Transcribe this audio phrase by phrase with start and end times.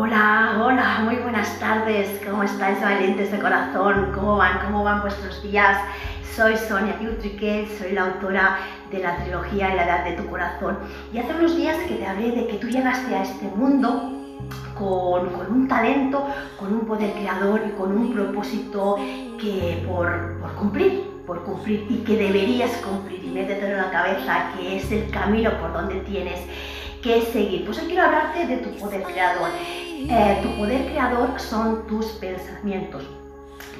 [0.00, 2.20] Hola, hola, muy buenas tardes.
[2.24, 4.12] ¿Cómo estáis, valientes de corazón?
[4.14, 4.60] ¿Cómo van?
[4.64, 5.76] ¿Cómo van vuestros días?
[6.36, 8.58] Soy Sonia Utrique, soy la autora
[8.92, 10.78] de la trilogía La Edad de tu Corazón.
[11.12, 14.12] Y hace unos días que te hablé de que tú llegaste a este mundo
[14.78, 16.28] con, con, un talento,
[16.60, 18.98] con un poder creador y con un propósito
[19.40, 24.52] que por, por cumplir, por cumplir y que deberías cumplir y métetelo en la cabeza
[24.56, 26.38] que es el camino por donde tienes
[27.32, 27.64] seguir.
[27.64, 29.50] Pues hoy quiero hablarte de tu poder creador.
[29.60, 33.02] Eh, tu poder creador son tus pensamientos.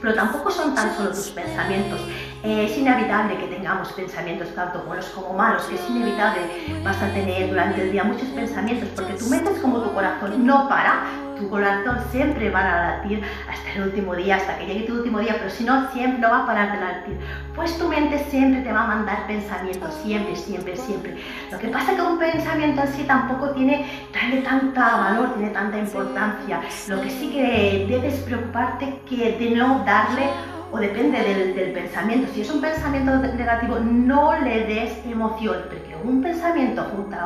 [0.01, 2.01] Pero tampoco son tan solo tus pensamientos.
[2.43, 6.41] Eh, es inevitable que tengamos pensamientos tanto buenos como malos, es inevitable
[6.85, 10.47] vas a tener durante el día muchos pensamientos, porque tu mente es como tu corazón,
[10.47, 11.03] no para,
[11.39, 15.21] tu corazón siempre va a latir hasta el último día, hasta que llegue tu último
[15.21, 17.19] día, pero si no, siempre no va a parar de latir.
[17.55, 21.17] Pues tu mente siempre te va a mandar pensamientos, siempre, siempre, siempre.
[21.51, 25.51] Lo que pasa es que un pensamiento en sí tampoco tiene, tiene tanta valor, tiene
[25.51, 26.61] tanta importancia.
[26.89, 30.29] Lo que sí que debes preocuparte que de no darle
[30.71, 32.31] o depende del, del, pensamiento.
[32.35, 37.17] Si es un pensamiento negativo, no le des emoción, porque un pensamiento junto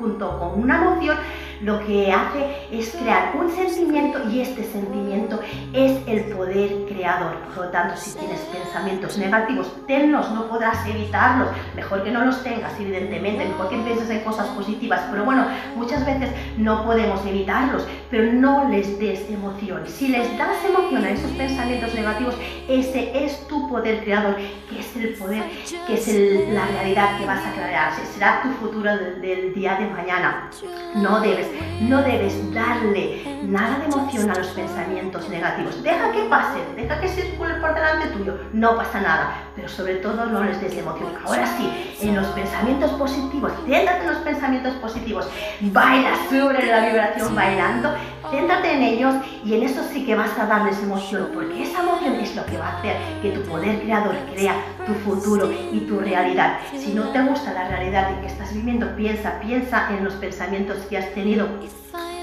[0.00, 1.18] junto con una emoción,
[1.60, 5.38] lo que hace es crear un sentimiento y este sentimiento
[5.74, 7.36] es el poder creador.
[7.54, 11.48] Por lo tanto, si tienes pensamientos negativos, tenlos, no podrás evitarlos.
[11.76, 15.02] Mejor que no los tengas, evidentemente, mejor que pienses en cosas positivas.
[15.10, 19.86] Pero bueno, muchas veces no podemos evitarlos, pero no les des emoción.
[19.86, 22.36] Si les das emoción a esos pensamientos negativos,
[22.68, 24.36] ese es tu poder creador,
[24.70, 25.42] que es el poder,
[25.86, 27.92] que es la realidad que vas a crear.
[28.14, 30.50] Será tu futuro del, del día de mañana.
[30.94, 31.48] No debes,
[31.80, 35.82] no debes darle nada de emoción a los pensamientos negativos.
[35.82, 40.26] Deja que pase, deja que circule por delante tuyo, no pasa nada, pero sobre todo
[40.26, 41.12] no les des emoción.
[41.24, 45.28] Ahora sí, en los pensamientos positivos, céntrate en los pensamientos positivos,
[45.60, 47.94] baila sobre la vibración bailando,
[48.30, 52.14] céntrate en ellos y en eso sí que vas a darles emoción, porque esa emoción
[52.14, 54.54] es lo que va a hacer que tu poder creador crea
[54.86, 56.58] tu futuro y tu realidad.
[56.76, 60.78] Si no te gusta la realidad en que estás viviendo, piensa, piensa en los pensamientos
[60.88, 61.46] que has tenido,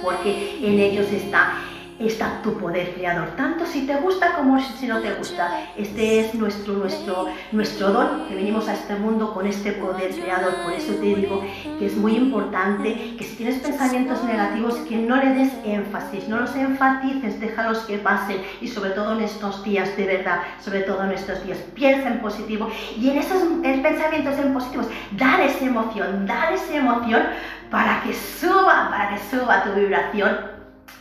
[0.01, 1.63] porque en ellos está
[1.99, 5.61] está tu poder creador, tanto si te gusta como si no te gusta.
[5.75, 10.53] Este es nuestro, nuestro, nuestro don, que venimos a este mundo con este poder creador.
[10.63, 11.43] Por eso te digo
[11.79, 16.39] que es muy importante que si tienes pensamientos negativos, que no le des énfasis, no
[16.39, 21.03] los enfatices, déjalos que pasen y sobre todo en estos días, de verdad, sobre todo
[21.03, 23.41] en estos días, piensa en positivo y en esos
[23.81, 27.23] pensamientos en positivos, dale emoción, dale esa emoción
[27.69, 30.56] para que suba, para que suba tu vibración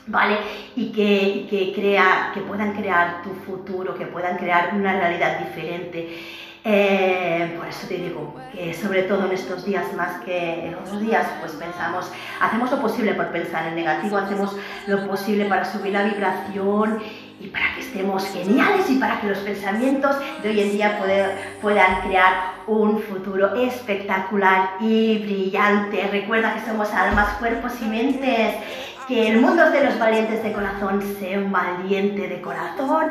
[0.06, 0.38] ¿vale?
[0.76, 6.18] Y que, que, crea, que puedan crear tu futuro, que puedan crear una realidad diferente.
[6.68, 11.00] Eh, por eso te digo que sobre todo en estos días más que en otros
[11.00, 12.10] días, pues pensamos,
[12.40, 14.56] hacemos lo posible por pensar en negativo, hacemos
[14.88, 16.98] lo posible para subir la vibración
[17.40, 20.98] y para que estemos geniales y para que los pensamientos de hoy en día
[21.60, 26.08] puedan crear un futuro espectacular y brillante.
[26.10, 28.54] Recuerda que somos almas, cuerpos y mentes
[29.06, 33.10] que el mundo es de los valientes de corazón, sé un valiente de corazón.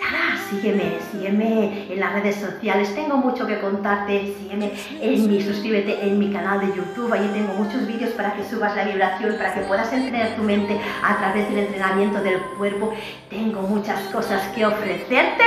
[0.00, 6.06] Nada, sígueme, sígueme en las redes sociales, tengo mucho que contarte, sígueme en mi, suscríbete
[6.06, 9.52] en mi canal de YouTube, allí tengo muchos vídeos para que subas la vibración, para
[9.52, 12.94] que puedas entrenar tu mente a través del entrenamiento del cuerpo.
[13.28, 15.44] Tengo muchas cosas que ofrecerte.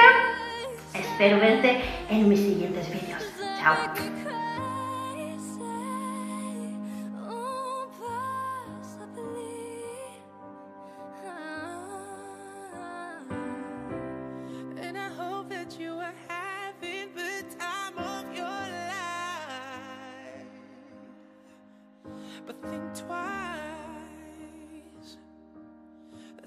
[0.94, 3.24] Espero verte en mis siguientes vídeos.
[3.60, 4.23] Chao.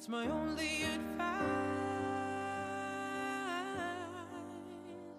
[0.06, 1.42] That's my only advice.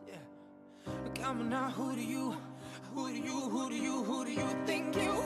[0.07, 0.15] Yeah.
[1.15, 2.33] Come on now, who do you,
[2.95, 5.16] who do you, who do you, who do you think you?